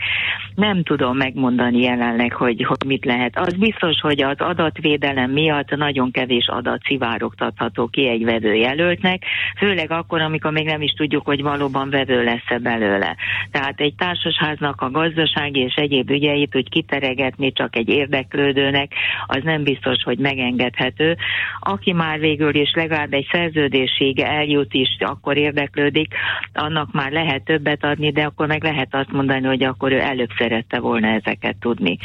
Nem 0.54 0.82
tudom 0.82 1.16
megmondani 1.16 1.80
jelenleg, 1.80 2.32
hogy, 2.32 2.64
hogy 2.64 2.86
mit 2.86 3.04
lehet 3.04 3.38
az 3.38 3.54
biztos, 3.54 4.00
hogy 4.00 4.22
az 4.22 4.38
adatvédelem 4.38 5.30
miatt 5.30 5.76
nagyon 5.76 6.10
kevés 6.10 6.48
adat 6.48 6.82
szivárogtatható 6.82 7.86
ki 7.86 8.08
egy 8.08 8.24
vevőjelöltnek, 8.24 9.22
főleg 9.58 9.90
akkor, 9.90 10.20
amikor 10.20 10.52
még 10.52 10.66
nem 10.66 10.82
is 10.82 10.92
tudjuk, 10.92 11.24
hogy 11.24 11.42
valóban 11.42 11.90
vevő 11.90 12.24
lesz-e 12.24 12.58
belőle. 12.58 13.16
Tehát 13.50 13.80
egy 13.80 13.94
társasháznak 13.94 14.80
a 14.80 14.90
gazdasági 14.90 15.60
és 15.60 15.74
egyéb 15.74 16.10
ügyeit 16.10 16.56
úgy 16.56 16.68
kiteregetni 16.68 17.52
csak 17.52 17.76
egy 17.76 17.88
érdeklődőnek, 17.88 18.92
az 19.26 19.40
nem 19.42 19.62
biztos, 19.62 20.02
hogy 20.02 20.18
megengedhető. 20.18 21.16
Aki 21.60 21.92
már 21.92 22.18
végül 22.18 22.54
is 22.54 22.72
legalább 22.74 23.12
egy 23.12 23.28
szerződésig 23.32 24.20
eljut 24.20 24.74
is, 24.74 24.96
akkor 24.98 25.36
érdeklődik, 25.36 26.14
annak 26.52 26.92
már 26.92 27.12
lehet 27.12 27.44
többet 27.44 27.84
adni, 27.84 28.10
de 28.10 28.22
akkor 28.22 28.46
meg 28.50 28.62
lehet 28.62 28.94
azt 28.94 29.12
mondani, 29.12 29.46
hogy 29.46 29.62
akkor 29.62 29.92
ő 29.92 30.00
előbb 30.00 30.30
szerette 30.38 30.80
volna 30.80 31.08
ezeket 31.08 31.56
tudni. 31.60 31.96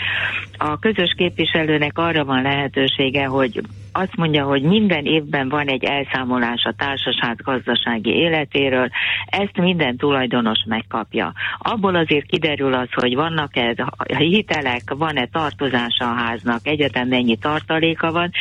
A 0.57 0.79
közös 0.79 1.13
képviselőnek 1.17 1.97
arra 1.97 2.25
van 2.25 2.41
lehetősége, 2.41 3.25
hogy 3.25 3.61
azt 3.97 4.15
mondja, 4.15 4.43
hogy 4.43 4.61
minden 4.61 5.05
évben 5.05 5.49
van 5.49 5.67
egy 5.67 5.83
elszámolás 5.83 6.63
a 6.63 6.73
társaság 6.77 7.39
gazdasági 7.43 8.09
életéről, 8.09 8.89
ezt 9.25 9.57
minden 9.57 9.97
tulajdonos 9.97 10.63
megkapja. 10.67 11.33
Abból 11.57 11.95
azért 11.95 12.25
kiderül 12.25 12.73
az, 12.73 12.87
hogy 12.93 13.15
vannak-e 13.15 13.75
hitelek, 14.17 14.81
van-e 14.97 15.25
tartozása 15.25 16.09
a 16.09 16.13
háznak, 16.13 16.67
egyetem 16.67 17.07
mennyi 17.07 17.37
tartaléka 17.37 18.11
van, 18.11 18.31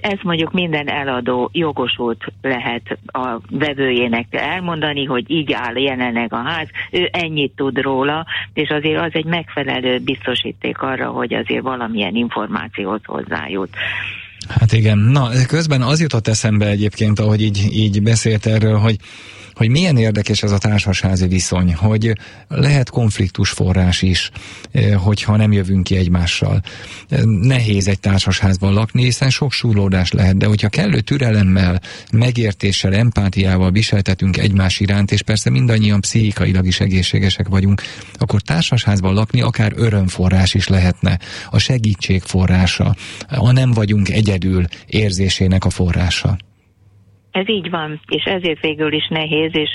ezt 0.00 0.22
mondjuk 0.22 0.52
minden 0.52 0.88
eladó 0.88 1.50
jogosult 1.52 2.24
lehet 2.42 2.98
a 3.06 3.38
vevőjének 3.50 4.26
elmondani, 4.30 5.04
hogy 5.04 5.30
így 5.30 5.52
áll 5.52 5.78
jelenleg 5.78 6.32
a 6.32 6.42
ház, 6.42 6.68
ő 6.90 7.08
ennyit 7.12 7.52
tud 7.56 7.78
róla, 7.78 8.26
és 8.54 8.68
azért 8.68 9.00
az 9.00 9.10
egy 9.12 9.24
megfelelő 9.24 9.98
biztosíték 9.98 10.82
arra, 10.82 11.10
hogy 11.10 11.34
azért 11.34 11.62
valamilyen 11.62 12.14
információhoz 12.14 13.00
hozzájut. 13.04 13.70
Hát 14.48 14.72
igen, 14.72 14.98
na 14.98 15.30
közben 15.46 15.82
az 15.82 16.00
jutott 16.00 16.28
eszembe 16.28 16.66
egyébként, 16.66 17.18
ahogy 17.18 17.42
így, 17.42 17.68
így 17.72 18.02
beszélt 18.02 18.46
erről, 18.46 18.78
hogy 18.78 18.98
hogy 19.62 19.70
milyen 19.70 19.96
érdekes 19.96 20.42
ez 20.42 20.50
a 20.50 20.58
társasházi 20.58 21.26
viszony, 21.26 21.74
hogy 21.74 22.12
lehet 22.48 22.90
konfliktus 22.90 23.50
forrás 23.50 24.02
is, 24.02 24.30
eh, 24.72 24.94
hogyha 24.94 25.36
nem 25.36 25.52
jövünk 25.52 25.84
ki 25.84 25.96
egymással. 25.96 26.62
Eh, 27.08 27.22
nehéz 27.24 27.88
egy 27.88 28.00
társasházban 28.00 28.72
lakni, 28.72 29.02
hiszen 29.02 29.30
sok 29.30 29.52
súlódás 29.52 30.12
lehet, 30.12 30.36
de 30.36 30.46
hogyha 30.46 30.68
kellő 30.68 31.00
türelemmel, 31.00 31.80
megértéssel, 32.12 32.94
empátiával 32.94 33.70
viseltetünk 33.70 34.36
egymás 34.36 34.80
iránt, 34.80 35.12
és 35.12 35.22
persze 35.22 35.50
mindannyian 35.50 36.00
pszichikailag 36.00 36.66
is 36.66 36.80
egészségesek 36.80 37.48
vagyunk, 37.48 37.82
akkor 38.14 38.40
társasházban 38.40 39.14
lakni 39.14 39.40
akár 39.40 39.72
örömforrás 39.76 40.54
is 40.54 40.68
lehetne, 40.68 41.18
a 41.50 41.58
segítség 41.58 42.22
forrása, 42.22 42.96
a 43.28 43.52
nem 43.52 43.72
vagyunk 43.72 44.08
egyedül 44.08 44.64
érzésének 44.86 45.64
a 45.64 45.70
forrása. 45.70 46.36
Ez 47.32 47.48
így 47.48 47.70
van, 47.70 48.00
és 48.06 48.24
ezért 48.24 48.60
végül 48.60 48.92
is 48.92 49.08
nehéz, 49.08 49.50
és 49.52 49.70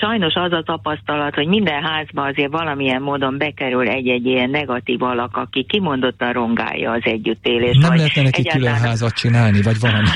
sajnos 0.00 0.34
az 0.34 0.52
a 0.52 0.62
tapasztalat, 0.62 1.34
hogy 1.34 1.46
minden 1.46 1.82
házba 1.82 2.22
azért 2.22 2.50
valamilyen 2.50 3.02
módon 3.02 3.38
bekerül 3.38 3.88
egy-egy 3.88 4.26
ilyen 4.26 4.50
negatív 4.50 5.02
alak, 5.02 5.36
aki 5.36 5.64
kimondottan 5.68 6.32
rongálja 6.32 6.90
az 6.90 7.00
együttélést. 7.02 7.80
Nem 7.80 7.96
lehetne 7.96 8.22
neki 8.22 8.40
egyáltalán... 8.40 8.74
külön 8.74 8.88
házat 8.88 9.14
csinálni, 9.14 9.62
vagy 9.62 9.80
valami. 9.80 10.08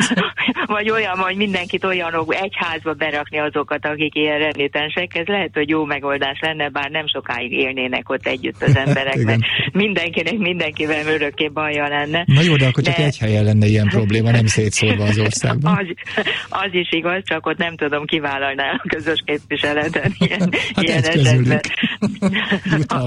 vagy 0.76 0.90
olyan, 0.90 1.18
hogy 1.18 1.36
mindenkit 1.36 1.84
olyanok 1.84 2.34
egy 2.34 2.52
házba 2.54 2.92
berakni 2.92 3.38
azokat, 3.38 3.86
akik 3.86 4.14
ilyen 4.14 4.38
renitensek. 4.38 5.14
Ez 5.14 5.26
lehet, 5.26 5.50
hogy 5.52 5.68
jó 5.68 5.84
megoldás 5.84 6.38
lenne, 6.40 6.68
bár 6.68 6.90
nem 6.90 7.06
sokáig 7.06 7.52
élnének 7.52 8.08
ott 8.08 8.26
együtt 8.26 8.62
az 8.62 8.76
emberek, 8.86 9.22
mert 9.24 9.40
mindenkinek 9.72 10.38
mindenkivel 10.38 11.06
örökké 11.06 11.48
baja 11.48 11.88
lenne. 11.88 12.24
Na 12.26 12.42
jó, 12.42 12.56
de 12.56 12.66
akkor 12.66 12.82
csak 12.82 12.96
de... 12.96 13.04
egy 13.04 13.18
helyen 13.18 13.44
lenne 13.44 13.66
ilyen 13.66 13.88
probléma, 13.88 14.30
nem 14.30 14.46
szétszórva 14.46 15.04
az 15.04 15.18
országban 15.18 15.79
az, 15.80 16.24
az 16.48 16.68
is 16.72 16.92
igaz, 16.92 17.22
csak 17.24 17.46
ott 17.46 17.58
nem 17.58 17.76
tudom 17.76 18.04
kivállalni 18.04 18.62
a 18.62 18.82
közös 18.88 19.22
képviseleten 19.24 20.12
ilyen, 20.18 20.48
hát 20.74 20.84
ilyen 20.84 21.02
esetben. 21.02 21.60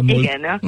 igen, 0.08 0.60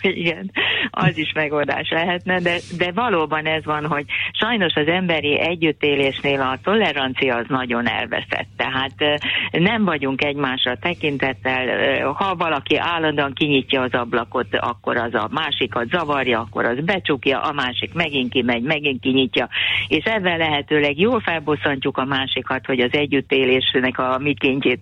igen, 0.00 0.50
az 0.90 1.18
is 1.18 1.32
megoldás 1.34 1.88
lehetne, 1.90 2.40
de, 2.40 2.56
de 2.76 2.92
valóban 2.92 3.46
ez 3.46 3.64
van, 3.64 3.86
hogy 3.86 4.04
sajnos 4.32 4.74
az 4.74 4.86
emberi 4.86 5.40
együttélésnél 5.40 6.40
a 6.40 6.58
tolerancia 6.62 7.36
az 7.36 7.44
nagyon 7.48 7.88
elveszett. 7.88 8.48
Tehát 8.56 9.20
nem 9.50 9.84
vagyunk 9.84 10.24
egymásra 10.24 10.76
tekintettel, 10.76 11.66
ha 12.12 12.34
valaki 12.34 12.76
állandóan 12.76 13.32
kinyitja 13.32 13.82
az 13.82 13.92
ablakot, 13.92 14.46
akkor 14.56 14.96
az 14.96 15.14
a 15.14 15.28
másikat 15.30 15.88
zavarja, 15.88 16.40
akkor 16.40 16.64
az 16.64 16.84
becsukja, 16.84 17.40
a 17.40 17.52
másik 17.52 17.94
megint 17.94 18.32
kimegy, 18.32 18.62
megint 18.62 19.00
kinyitja, 19.00 19.48
és 19.88 20.04
ebben 20.04 20.38
lehetőleg 20.38 20.98
jól 20.98 21.20
felbosszantjuk 21.50 21.98
a 21.98 22.04
másikat, 22.04 22.66
hogy 22.66 22.80
az 22.80 22.92
együttélésnek 22.92 23.98
a 23.98 24.18
mikéntjét 24.18 24.80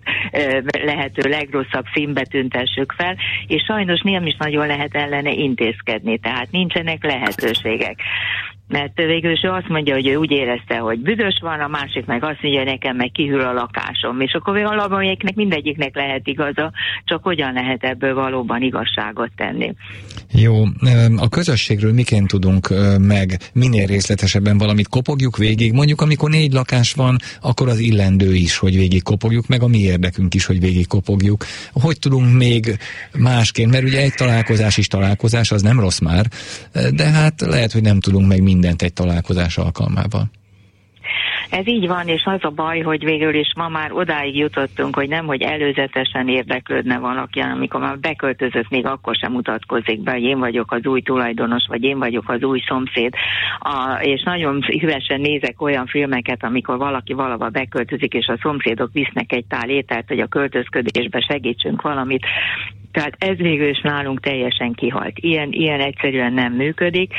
lehető 0.83 1.29
legrosszabb 1.29 1.85
színbe 1.93 2.21
tüntessük 2.21 2.91
fel, 2.91 3.15
és 3.47 3.63
sajnos 3.67 4.01
nem 4.01 4.25
is 4.25 4.35
nagyon 4.37 4.67
lehet 4.67 4.95
ellene 4.95 5.31
intézkedni, 5.31 6.17
tehát 6.17 6.51
nincsenek 6.51 7.03
lehetőségek 7.03 8.01
mert 8.69 8.95
végül 8.95 9.31
is 9.31 9.43
ő 9.43 9.49
azt 9.49 9.67
mondja, 9.67 9.93
hogy 9.93 10.07
ő 10.07 10.15
úgy 10.15 10.31
érezte, 10.31 10.77
hogy 10.77 10.99
büdös 10.99 11.39
van, 11.41 11.59
a 11.59 11.67
másik 11.67 12.05
meg 12.05 12.23
azt 12.23 12.41
mondja, 12.41 12.61
hogy 12.61 12.69
nekem 12.69 12.95
meg 12.95 13.11
kihűl 13.11 13.41
a 13.41 13.53
lakásom. 13.53 14.19
És 14.19 14.33
akkor 14.33 14.61
valamelyiknek 14.61 15.35
mindegyiknek 15.35 15.95
lehet 15.95 16.27
igaza, 16.27 16.71
csak 17.03 17.23
hogyan 17.23 17.53
lehet 17.53 17.83
ebből 17.83 18.13
valóban 18.13 18.61
igazságot 18.61 19.29
tenni. 19.35 19.73
Jó, 20.33 20.63
a 21.17 21.29
közösségről 21.29 21.93
miként 21.93 22.27
tudunk 22.27 22.67
meg 22.97 23.37
minél 23.53 23.85
részletesebben 23.85 24.57
valamit 24.57 24.87
kopogjuk 24.87 25.37
végig? 25.37 25.73
Mondjuk, 25.73 26.01
amikor 26.01 26.29
négy 26.29 26.53
lakás 26.53 26.93
van, 26.93 27.17
akkor 27.41 27.67
az 27.67 27.79
illendő 27.79 28.33
is, 28.33 28.57
hogy 28.57 28.75
végig 28.75 29.03
kopogjuk, 29.03 29.47
meg 29.47 29.61
a 29.61 29.67
mi 29.67 29.77
érdekünk 29.77 30.33
is, 30.33 30.45
hogy 30.45 30.59
végig 30.59 30.87
kopogjuk. 30.87 31.45
Hogy 31.73 31.99
tudunk 31.99 32.37
még 32.37 32.77
másként, 33.17 33.71
mert 33.71 33.83
ugye 33.83 34.01
egy 34.01 34.13
találkozás 34.13 34.77
is 34.77 34.87
találkozás, 34.87 35.51
az 35.51 35.61
nem 35.61 35.79
rossz 35.79 35.99
már, 35.99 36.25
de 36.93 37.03
hát 37.03 37.41
lehet, 37.41 37.71
hogy 37.71 37.81
nem 37.81 37.99
tudunk 37.99 38.27
meg 38.27 38.41
mindent 38.59 38.81
egy 38.81 38.93
találkozás 38.93 39.57
alkalmával. 39.57 40.29
Ez 41.49 41.67
így 41.67 41.87
van, 41.87 42.07
és 42.07 42.21
az 42.25 42.39
a 42.41 42.49
baj, 42.49 42.79
hogy 42.79 43.03
végül 43.03 43.35
is 43.35 43.53
ma 43.55 43.67
már 43.67 43.91
odáig 43.91 44.37
jutottunk, 44.37 44.95
hogy 44.95 45.07
nem, 45.07 45.25
hogy 45.25 45.41
előzetesen 45.41 46.27
érdeklődne 46.27 46.97
valaki, 46.99 47.39
amikor 47.39 47.79
már 47.79 47.99
beköltözött, 47.99 48.69
még 48.69 48.85
akkor 48.85 49.15
sem 49.15 49.31
mutatkozik 49.31 50.03
be, 50.03 50.11
hogy 50.11 50.23
én 50.23 50.39
vagyok 50.39 50.71
az 50.71 50.85
új 50.85 51.01
tulajdonos, 51.01 51.65
vagy 51.67 51.83
én 51.83 51.99
vagyok 51.99 52.29
az 52.29 52.43
új 52.43 52.61
szomszéd. 52.67 53.13
A, 53.59 53.99
és 54.01 54.23
nagyon 54.23 54.61
hívesen 54.67 55.21
nézek 55.21 55.61
olyan 55.61 55.85
filmeket, 55.85 56.43
amikor 56.43 56.77
valaki 56.77 57.13
valahova 57.13 57.49
beköltözik, 57.49 58.13
és 58.13 58.27
a 58.27 58.39
szomszédok 58.41 58.89
visznek 58.93 59.31
egy 59.31 59.45
tál 59.45 59.69
ételt, 59.69 60.07
hogy 60.07 60.19
a 60.19 60.27
költözködésbe 60.27 61.19
segítsünk 61.19 61.81
valamit. 61.81 62.25
Tehát 62.91 63.15
ez 63.17 63.37
végül 63.37 63.69
is 63.69 63.81
nálunk 63.81 64.19
teljesen 64.19 64.73
kihalt. 64.73 65.19
Ilyen, 65.19 65.47
ilyen 65.51 65.79
egyszerűen 65.79 66.33
nem 66.33 66.53
működik, 66.53 67.13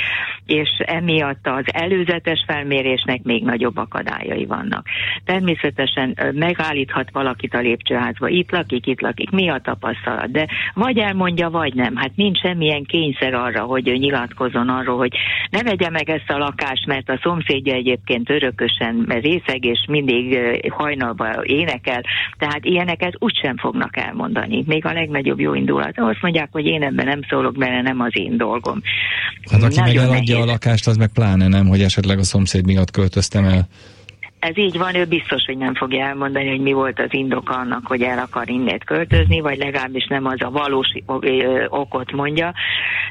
és 0.50 0.68
emiatt 0.78 1.46
az 1.46 1.64
előzetes 1.64 2.44
felmérésnek 2.46 3.22
még 3.22 3.42
nagyobb 3.42 3.76
akadályai 3.76 4.44
vannak. 4.46 4.86
Természetesen 5.24 6.18
megállíthat 6.32 7.10
valakit 7.12 7.54
a 7.54 7.58
lépcsőházba, 7.58 8.28
itt 8.28 8.50
lakik, 8.50 8.86
itt 8.86 9.00
lakik, 9.00 9.30
mi 9.30 9.48
a 9.48 9.60
tapasztalat, 9.62 10.30
de 10.30 10.46
vagy 10.74 10.98
elmondja, 10.98 11.50
vagy 11.50 11.74
nem. 11.74 11.96
Hát 11.96 12.10
nincs 12.14 12.40
semmilyen 12.40 12.84
kényszer 12.84 13.34
arra, 13.34 13.62
hogy 13.62 13.88
ő 13.88 13.94
nyilatkozon 13.94 14.68
arról, 14.68 14.96
hogy 14.96 15.12
ne 15.50 15.62
vegye 15.62 15.90
meg 15.90 16.10
ezt 16.10 16.30
a 16.30 16.38
lakást, 16.38 16.86
mert 16.86 17.08
a 17.08 17.18
szomszédja 17.22 17.74
egyébként 17.74 18.30
örökösen 18.30 19.04
részeg, 19.08 19.64
és 19.64 19.84
mindig 19.88 20.38
hajnalban 20.68 21.44
énekel, 21.44 22.02
tehát 22.38 22.64
ilyeneket 22.64 23.14
úgysem 23.18 23.56
fognak 23.56 23.96
elmondani. 23.96 24.64
Még 24.66 24.86
a 24.86 24.92
legnagyobb 24.92 25.40
jó 25.40 25.54
indulat. 25.54 25.98
Azt 25.98 26.22
mondják, 26.22 26.48
hogy 26.52 26.66
én 26.66 26.82
ebben 26.82 27.06
nem 27.06 27.20
szólok 27.28 27.56
bele, 27.56 27.82
nem 27.82 28.00
az 28.00 28.12
én 28.12 28.36
dolgom. 28.36 28.80
Hát 29.50 29.62
aki 29.62 29.80
Nagyon 29.80 30.08
meg 30.08 30.12
eladja. 30.12 30.39
A 30.40 30.44
lakást, 30.44 30.86
az 30.86 30.96
meg 30.96 31.08
pláne 31.08 31.48
nem, 31.48 31.66
hogy 31.66 31.82
esetleg 31.82 32.18
a 32.18 32.24
szomszéd 32.24 32.64
miatt 32.64 32.90
költöztem 32.90 33.44
el. 33.44 33.68
Ez 34.40 34.58
így 34.58 34.78
van, 34.78 34.94
ő 34.94 35.04
biztos, 35.04 35.44
hogy 35.46 35.56
nem 35.56 35.74
fogja 35.74 36.04
elmondani, 36.04 36.48
hogy 36.48 36.60
mi 36.60 36.72
volt 36.72 36.98
az 36.98 37.08
indok 37.10 37.50
annak, 37.50 37.86
hogy 37.86 38.02
el 38.02 38.18
akar 38.18 38.50
innét 38.50 38.84
költözni, 38.84 39.40
vagy 39.40 39.58
legalábbis 39.58 40.06
nem 40.06 40.26
az 40.26 40.42
a 40.42 40.50
valós 40.50 40.88
okot 41.68 42.12
mondja. 42.12 42.52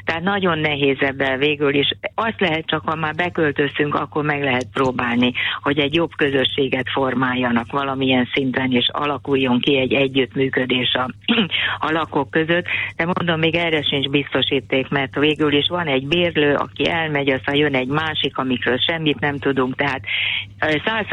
Tehát 0.04 0.22
nagyon 0.22 0.58
nehéz 0.58 0.96
ebben 1.00 1.38
végül 1.38 1.74
is. 1.74 1.88
Azt 2.14 2.40
lehet 2.40 2.66
csak, 2.66 2.82
ha 2.84 2.94
már 2.94 3.14
beköltöztünk, 3.14 3.94
akkor 3.94 4.24
meg 4.24 4.42
lehet 4.42 4.66
próbálni, 4.72 5.32
hogy 5.62 5.78
egy 5.78 5.94
jobb 5.94 6.10
közösséget 6.16 6.90
formáljanak 6.92 7.72
valamilyen 7.72 8.28
szinten, 8.32 8.72
és 8.72 8.88
alakuljon 8.92 9.60
ki 9.60 9.78
egy 9.78 9.92
együttműködés 9.92 10.92
a, 10.92 11.10
a 11.86 11.92
lakók 11.92 12.30
között. 12.30 12.66
De 12.96 13.04
mondom, 13.04 13.38
még 13.38 13.54
erre 13.54 13.82
sincs 13.82 14.08
biztosíték, 14.08 14.88
mert 14.88 15.14
végül 15.14 15.52
is 15.52 15.68
van 15.68 15.86
egy 15.86 16.06
bérlő, 16.06 16.54
aki 16.54 16.88
elmegy, 16.88 17.30
aztán 17.30 17.54
jön 17.56 17.74
egy 17.74 17.88
másik, 17.88 18.36
amikről 18.38 18.78
semmit 18.78 19.20
nem 19.20 19.38
tudunk, 19.38 19.76
tehát 19.76 20.02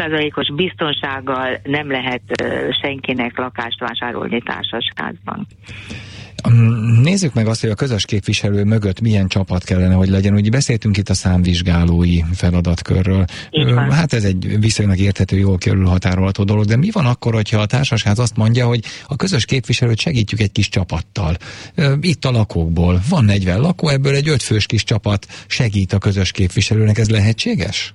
százszázalékos 0.07 0.53
biztonsággal 0.55 1.59
nem 1.63 1.91
lehet 1.91 2.21
senkinek 2.81 3.37
lakást 3.37 3.79
vásárolni 3.79 4.41
társasházban. 4.41 5.47
Nézzük 7.01 7.33
meg 7.33 7.47
azt, 7.47 7.61
hogy 7.61 7.69
a 7.69 7.75
közös 7.75 8.05
képviselő 8.05 8.63
mögött 8.63 9.01
milyen 9.01 9.27
csapat 9.27 9.63
kellene, 9.63 9.93
hogy 9.93 10.09
legyen. 10.09 10.33
Ugye 10.33 10.49
beszéltünk 10.49 10.97
itt 10.97 11.09
a 11.09 11.13
számvizsgálói 11.13 12.19
feladatkörről. 12.33 13.25
Hát 13.89 14.13
ez 14.13 14.23
egy 14.23 14.59
viszonylag 14.59 14.97
érthető, 14.97 15.37
jól 15.37 15.57
határolható 15.85 16.43
dolog, 16.43 16.65
de 16.65 16.77
mi 16.77 16.89
van 16.91 17.05
akkor, 17.05 17.33
hogyha 17.33 17.61
a 17.61 17.65
társasház 17.65 18.19
azt 18.19 18.37
mondja, 18.37 18.65
hogy 18.65 18.83
a 19.07 19.15
közös 19.15 19.45
képviselőt 19.45 19.99
segítjük 19.99 20.39
egy 20.39 20.51
kis 20.51 20.69
csapattal. 20.69 21.37
Itt 22.01 22.25
a 22.25 22.31
lakókból 22.31 23.01
van 23.09 23.25
40 23.25 23.59
lakó, 23.59 23.87
ebből 23.87 24.15
egy 24.15 24.29
ötfős 24.29 24.65
kis 24.65 24.83
csapat 24.83 25.27
segít 25.47 25.93
a 25.93 25.97
közös 25.97 26.31
képviselőnek. 26.31 26.97
Ez 26.97 27.09
lehetséges? 27.09 27.91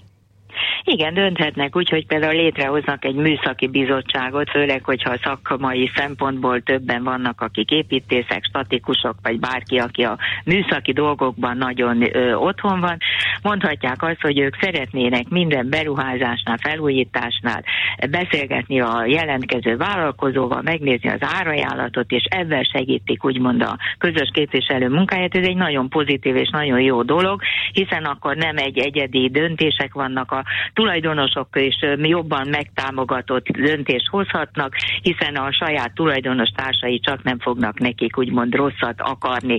Igen, 0.85 1.15
dönthetnek 1.15 1.77
úgy, 1.77 1.89
hogy 1.89 2.07
például 2.07 2.33
létrehoznak 2.33 3.05
egy 3.05 3.15
műszaki 3.15 3.69
bizottságot, 3.69 4.51
főleg, 4.51 4.85
hogyha 4.85 5.19
szakmai 5.23 5.91
szempontból 5.95 6.61
többen 6.61 7.03
vannak, 7.03 7.41
akik 7.41 7.71
építészek, 7.71 8.45
statikusok, 8.45 9.15
vagy 9.23 9.41
bárki, 9.41 9.79
aki 9.79 10.03
a 10.03 10.19
műszaki 10.45 10.93
dolgokban 10.93 11.57
nagyon 11.57 12.17
ö, 12.17 12.33
otthon 12.35 12.81
van, 12.81 12.99
mondhatják 13.43 14.03
azt, 14.03 14.21
hogy 14.21 14.39
ők 14.39 14.57
szeretnének 14.61 15.29
minden 15.29 15.69
beruházásnál, 15.69 16.57
felújításnál 16.57 17.65
beszélgetni 18.11 18.81
a 18.81 19.05
jelentkező 19.07 19.77
vállalkozóval, 19.77 20.63
megnézni 20.63 21.09
az 21.09 21.21
árajánlatot, 21.21 22.11
és 22.11 22.25
ebben 22.31 22.63
segítik 22.63 23.25
úgymond 23.25 23.63
a 23.63 23.79
közös 23.99 24.31
képviselő 24.33 24.89
munkáját. 24.89 25.37
Ez 25.37 25.47
egy 25.47 25.57
nagyon 25.57 25.89
pozitív 25.89 26.37
és 26.37 26.49
nagyon 26.51 26.81
jó 26.81 27.03
dolog, 27.03 27.43
hiszen 27.73 28.05
akkor 28.05 28.37
nem 28.37 28.57
egy 28.57 28.79
egyedi 28.79 29.29
döntések 29.29 29.93
vannak 29.93 30.33
a 30.33 30.45
tulajdonosok 30.75 31.49
is 31.55 31.75
jobban 31.97 32.49
megtámogatott 32.49 33.47
döntést 33.47 34.09
hozhatnak, 34.09 34.75
hiszen 35.03 35.35
a 35.35 35.53
saját 35.53 35.95
tulajdonos 35.95 36.49
társai 36.49 37.01
csak 37.01 37.23
nem 37.23 37.39
fognak 37.39 37.79
nekik 37.79 38.19
úgymond 38.19 38.55
rosszat 38.55 39.01
akarni. 39.01 39.59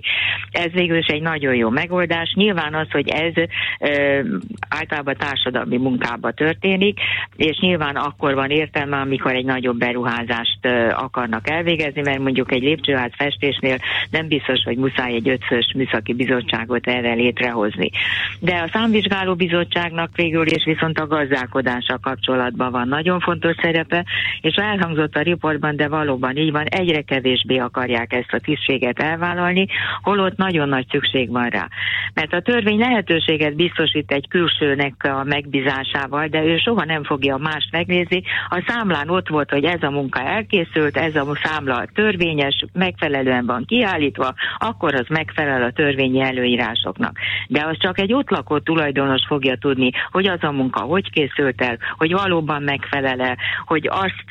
Ez 0.52 0.72
végül 0.72 0.98
is 0.98 1.06
egy 1.06 1.22
nagyon 1.22 1.56
jó 1.56 1.70
megoldás. 1.70 2.34
Nyilván 2.36 2.74
az, 2.74 2.92
hogy 2.92 3.10
ez 3.10 3.34
e, 3.36 4.24
általában 4.70 5.16
társadalmi 5.18 5.78
munkába 5.78 6.32
történik, 6.32 7.00
és 7.36 7.58
nyilván 7.60 7.96
akkor 7.96 8.34
van 8.34 8.50
értelme, 8.50 8.98
amikor 8.98 9.36
egy 9.36 9.46
nagyobb 9.46 9.78
beruházást 9.78 10.66
e, 10.66 10.96
akarnak 10.96 11.50
elvégezni, 11.50 12.02
mert 12.02 12.20
mondjuk 12.20 12.52
egy 12.52 12.62
lépcsőház 12.62 13.12
festésnél 13.16 13.78
nem 14.10 14.28
biztos, 14.28 14.64
hogy 14.64 14.78
muszáj 14.78 15.14
egy 15.14 15.30
ötfős 15.30 15.74
műszaki 15.76 16.14
bizottságot 16.14 16.88
erre 16.88 17.14
létrehozni. 17.14 17.90
De 18.40 18.56
a 18.56 18.70
számvizsgáló 18.74 19.36
bizottságnak 19.36 20.16
végül 20.16 20.46
is 20.46 20.64
viszont 20.64 21.00
a 21.00 21.03
gazdálkodással 21.08 21.98
kapcsolatban 22.02 22.72
van 22.72 22.88
nagyon 22.88 23.20
fontos 23.20 23.56
szerepe, 23.62 24.06
és 24.42 24.56
elhangzott 24.56 25.16
a 25.16 25.22
riportban, 25.22 25.76
de 25.76 25.88
valóban 25.88 26.38
így 26.38 26.52
van, 26.52 26.66
egyre 26.66 27.02
kevésbé 27.02 27.58
akarják 27.58 28.14
ezt 28.14 28.34
a 28.34 28.40
tisztséget 28.40 29.00
elvállalni, 29.00 29.68
holott 30.02 30.38
nagyon 30.38 30.70
nagy 30.70 30.86
szükség 30.90 31.32
van 31.32 31.50
rá. 31.50 31.68
Mert 32.14 32.34
a 32.34 32.42
törvény 32.42 32.80
lehetőséget 32.80 33.56
biztosít 33.56 34.12
egy 34.12 34.28
külsőnek 34.28 34.94
a 35.04 35.24
megbízásával, 35.24 36.28
de 36.28 36.44
ő 36.44 36.58
soha 36.58 36.86
nem 36.86 37.04
fogja 37.04 37.38
mást 37.38 37.72
megnézni. 37.72 38.24
A 38.50 38.64
számlán 38.68 39.10
ott 39.10 39.28
volt, 39.28 39.50
hogy 39.50 39.64
ez 39.64 39.84
a 39.84 39.90
munka 39.90 40.22
elkészült, 40.22 40.98
ez 40.98 41.16
a 41.16 41.38
számla 41.44 41.86
törvényes, 41.94 42.66
megfelelően 42.74 43.46
van 43.46 43.66
kiállítva, 43.66 44.34
akkor 44.58 44.94
az 44.94 45.06
megfelel 45.10 45.64
a 45.64 45.72
törvényi 45.72 46.22
előírásoknak. 46.22 47.18
De 47.48 47.66
az 47.66 47.78
csak 47.80 48.00
egy 48.00 48.14
ott 48.14 48.30
lakó 48.30 48.60
tulajdonos 48.60 49.26
fogja 49.28 49.56
tudni, 49.56 49.92
hogy 50.12 50.28
az 50.28 50.44
a 50.44 50.52
munka 50.52 50.86
hogy 50.94 51.12
készült 51.12 51.62
el, 51.62 51.78
hogy 51.98 52.12
valóban 52.12 52.62
megfelele, 52.64 53.38
hogy 53.66 53.88
azt 53.92 54.30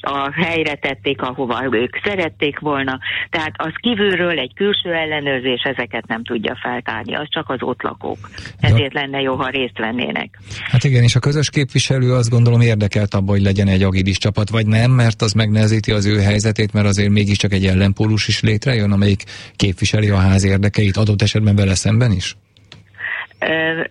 a 0.00 0.32
helyre 0.32 0.74
tették, 0.74 1.22
ahova 1.22 1.68
ők 1.70 1.96
szerették 2.04 2.58
volna. 2.58 2.98
Tehát 3.30 3.52
az 3.56 3.72
kívülről 3.80 4.38
egy 4.38 4.54
külső 4.54 4.92
ellenőrzés 4.92 5.62
ezeket 5.62 6.06
nem 6.06 6.24
tudja 6.24 6.58
feltárni, 6.62 7.14
az 7.14 7.26
csak 7.30 7.48
az 7.48 7.58
ott 7.60 7.82
lakók. 7.82 8.18
Ezért 8.60 8.92
lenne 8.92 9.20
jó, 9.20 9.34
ha 9.34 9.48
részt 9.48 9.78
vennének. 9.78 10.38
Hát 10.70 10.84
igen, 10.84 11.02
és 11.02 11.14
a 11.14 11.20
közös 11.20 11.50
képviselő 11.50 12.12
azt 12.12 12.30
gondolom 12.30 12.60
érdekelt 12.60 13.14
abban, 13.14 13.34
hogy 13.34 13.42
legyen 13.42 13.68
egy 13.68 13.82
agidis 13.82 14.18
csapat, 14.18 14.50
vagy 14.50 14.66
nem, 14.66 14.90
mert 14.90 15.22
az 15.22 15.32
megnehezíti 15.32 15.92
az 15.92 16.06
ő 16.06 16.20
helyzetét, 16.20 16.72
mert 16.72 16.86
azért 16.86 17.10
mégiscsak 17.10 17.52
egy 17.52 17.66
ellenpólus 17.66 18.28
is 18.28 18.40
létrejön, 18.40 18.92
amelyik 18.92 19.22
képviseli 19.56 20.08
a 20.08 20.18
ház 20.18 20.44
érdekeit, 20.44 20.96
adott 20.96 21.22
esetben 21.22 21.56
vele 21.56 21.74
szemben 21.74 22.12
is? 22.12 22.36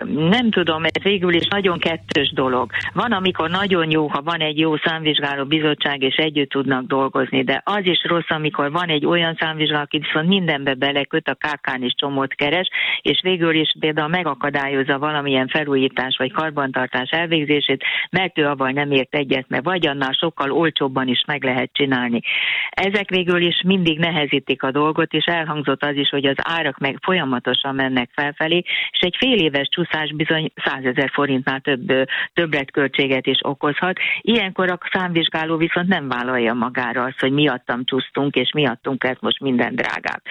Nem 0.06 0.50
tudom, 0.50 0.84
ez 0.84 1.04
végül 1.04 1.34
is 1.34 1.48
nagyon 1.48 1.80
kettős 1.80 2.32
dolog. 2.34 2.72
Van, 2.94 3.12
amikor 3.12 3.50
nagyon 3.50 3.92
jó, 3.92 4.08
ha 4.08 4.22
van 4.22 4.40
egy 4.40 4.60
jó 4.60 4.78
számvizsgáló 4.78 5.46
bizottság, 5.46 6.02
és 6.02 6.16
együtt 6.16 6.50
tudnak 6.50 6.86
dolgozni, 6.86 7.44
de 7.44 7.62
az 7.66 7.82
is 7.84 8.04
rossz, 8.04 8.30
amikor 8.30 8.72
van 8.72 8.90
egy 8.90 9.06
olyan 9.06 9.36
számvizsgáló, 9.40 9.82
aki 9.82 9.98
viszont 9.98 10.28
mindenbe 10.28 10.74
beleköt, 10.74 11.28
a 11.28 11.34
kákán 11.34 11.84
is 11.84 11.94
csomót 11.96 12.34
keres, 12.34 12.70
és 13.02 13.20
végül 13.24 13.56
is 13.56 13.76
például 13.80 14.08
megakadályozza 14.08 15.00
valamilyen 15.00 15.48
felújítás 15.48 16.16
vagy 16.18 16.32
karbantartás 16.32 17.10
elvégzését, 17.10 17.84
mert 18.10 18.38
ő 18.38 18.46
avval 18.46 18.70
nem 18.70 18.92
ért 18.92 19.16
egyet, 19.16 19.46
mert 19.50 19.64
vagy 19.64 19.88
annál 19.88 20.12
sokkal 20.12 20.52
olcsóbban 20.52 21.08
is 21.08 21.24
meg 21.28 21.44
lehet 21.44 21.70
csinálni. 21.74 22.22
Ezek 22.70 23.10
végül 23.10 23.42
is 23.42 23.62
mindig 23.66 24.00
nehezítik 24.00 24.64
a 24.64 24.72
dolgot, 24.72 25.14
és 25.14 25.26
elhangzott 25.26 25.84
az 25.84 25.96
is, 25.96 26.10
hogy 26.10 26.26
az 26.26 26.38
árak 26.38 26.78
meg 26.78 26.98
folyamatosan 27.02 27.76
mennek 27.76 28.10
felfelé, 28.14 28.64
és 28.92 29.00
egy 29.00 29.16
fél 29.20 29.40
éves 29.42 29.68
csúszás 29.72 30.14
bizony 30.14 30.52
100 30.56 30.84
ezer 30.84 31.10
forintnál 31.14 31.60
több 31.60 32.10
többletköltséget 32.34 33.28
is 33.28 33.38
okozhat. 33.42 34.00
Ilyenkor 34.22 34.72
a 34.72 34.78
számvizsgáló 34.92 35.58
viszont 35.58 35.88
nem 35.88 36.08
vállalja 36.08 36.54
magára 36.54 37.04
azt, 37.04 37.20
hogy 37.20 37.32
miattam 37.32 37.86
csúsztunk, 37.86 38.36
és 38.36 38.52
miattunk 38.54 39.04
ez 39.04 39.18
most 39.20 39.40
minden 39.40 39.76
drágább. 39.76 40.22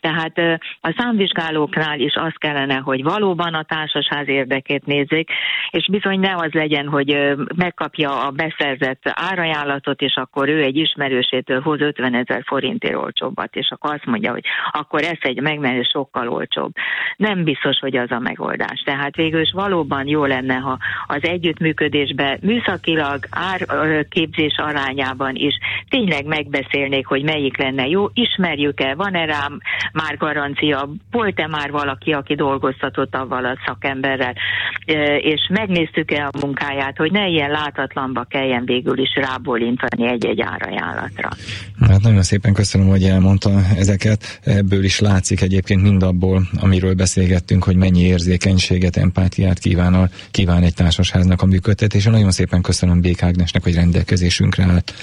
Tehát 0.00 0.38
a 0.80 0.94
számvizsgálóknál 0.96 2.00
is 2.00 2.14
az 2.14 2.32
kellene, 2.38 2.74
hogy 2.74 3.02
valóban 3.02 3.54
a 3.54 3.62
társasház 3.62 4.28
érdekét 4.28 4.86
nézzék, 4.86 5.30
és 5.70 5.88
bizony 5.90 6.20
ne 6.20 6.34
az 6.34 6.52
legyen, 6.52 6.88
hogy 6.88 7.34
megkapja 7.54 8.26
a 8.26 8.30
beszerzett 8.30 9.00
árajánlatot, 9.04 10.00
és 10.00 10.14
akkor 10.14 10.48
ő 10.48 10.62
egy 10.62 10.76
ismerősétől 10.76 11.60
hoz 11.60 11.80
50 11.80 12.14
ezer 12.14 12.42
forintért 12.46 12.96
olcsóbbat, 12.96 13.56
és 13.56 13.68
akkor 13.70 13.94
azt 13.94 14.06
mondja, 14.06 14.30
hogy 14.30 14.44
akkor 14.70 15.02
ez 15.02 15.18
egy 15.20 15.40
megmenő 15.40 15.82
sokkal 15.82 16.28
olcsóbb. 16.28 16.72
Nem 17.16 17.44
biztos, 17.44 17.78
hogy 17.78 17.96
az 17.96 18.10
a 18.10 18.18
megoldás 18.18 18.55
megoldás. 18.56 18.82
Tehát 18.84 19.16
végül 19.16 19.40
is 19.40 19.52
valóban 19.54 20.06
jó 20.06 20.24
lenne, 20.24 20.54
ha 20.54 20.78
az 21.06 21.20
együttműködésben 21.22 22.38
műszakilag 22.42 23.26
árképzés 23.30 24.54
arányában 24.56 25.34
is 25.34 25.54
tényleg 25.88 26.24
megbeszélnék, 26.26 27.06
hogy 27.06 27.22
melyik 27.22 27.58
lenne 27.58 27.86
jó, 27.86 28.06
ismerjük-e, 28.12 28.94
van-e 28.94 29.24
rám 29.24 29.60
már 29.92 30.16
garancia, 30.16 30.88
volt-e 31.10 31.46
már 31.46 31.70
valaki, 31.70 32.12
aki 32.12 32.34
dolgoztatott 32.34 33.14
avval 33.14 33.44
a 33.44 33.58
szakemberrel, 33.66 34.34
és 35.18 35.50
megnéztük-e 35.52 36.28
a 36.32 36.38
munkáját, 36.40 36.96
hogy 36.96 37.12
ne 37.12 37.26
ilyen 37.26 37.50
látatlanba 37.50 38.24
kelljen 38.24 38.64
végül 38.64 38.98
is 38.98 39.14
rábólintani 39.14 40.08
egy-egy 40.08 40.40
árajánlatra. 40.40 41.28
Hát 41.80 42.00
nagyon 42.00 42.22
szépen 42.22 42.52
köszönöm, 42.52 42.86
hogy 42.86 43.02
elmondta 43.02 43.50
ezeket. 43.76 44.40
Ebből 44.44 44.84
is 44.84 45.00
látszik 45.00 45.40
egyébként 45.40 45.82
mindabból, 45.82 46.42
amiről 46.60 46.94
beszélgettünk, 46.94 47.64
hogy 47.64 47.76
mennyi 47.76 48.02
érzékenységet, 48.46 48.96
empátiát 48.96 49.58
kíván, 49.58 50.10
kíván 50.30 50.62
egy 50.62 50.74
társasháznak 50.74 51.42
a 51.42 51.46
működtetése. 51.46 52.10
Nagyon 52.10 52.30
szépen 52.30 52.62
köszönöm 52.62 53.00
Bék 53.00 53.22
Ágnesnek, 53.22 53.62
hogy 53.62 53.74
rendelkezésünkre 53.74 54.64
állt. 54.64 54.94